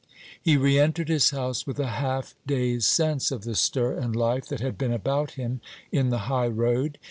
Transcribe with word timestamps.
He 0.41 0.57
re 0.57 0.79
entered 0.79 1.09
his 1.09 1.29
house 1.29 1.67
with 1.67 1.77
a 1.79 1.85
half 2.01 2.33
dazed 2.47 2.85
sense 2.85 3.29
of 3.29 3.43
the 3.43 3.53
stir 3.53 3.93
and 3.99 4.15
life 4.15 4.47
that 4.47 4.59
had 4.59 4.75
been 4.75 4.91
about 4.91 5.33
him 5.33 5.61
in 5.91 6.09
the 6.09 6.17
high 6.25 6.47
road. 6.47 6.97